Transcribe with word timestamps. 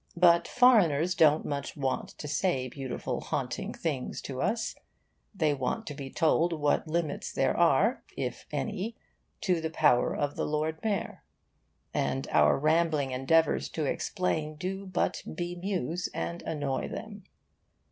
But 0.17 0.47
foreigners 0.47 1.13
don't 1.13 1.45
much 1.45 1.77
want 1.77 2.09
to 2.17 2.27
say 2.27 2.67
beautiful 2.67 3.21
haunting 3.21 3.71
things 3.71 4.19
to 4.23 4.41
us; 4.41 4.73
they 5.31 5.53
want 5.53 5.85
to 5.85 5.93
be 5.93 6.09
told 6.09 6.53
what 6.53 6.87
limits 6.87 7.31
there 7.31 7.55
are, 7.55 8.03
if 8.17 8.47
any, 8.51 8.95
to 9.41 9.61
the 9.61 9.69
power 9.69 10.15
of 10.15 10.35
the 10.35 10.45
Lord 10.47 10.79
Mayor; 10.83 11.23
and 11.93 12.27
our 12.31 12.57
rambling 12.57 13.11
endeavours 13.11 13.69
to 13.69 13.85
explain 13.85 14.55
do 14.55 14.87
but 14.87 15.21
bemuse 15.27 16.09
and 16.15 16.41
annoy 16.47 16.87
them. 16.87 17.25